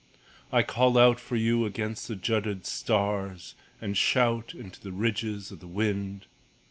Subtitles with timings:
[0.51, 5.59] I call out for you against the jutted stars And shout into the ridges of
[5.59, 6.25] the wind.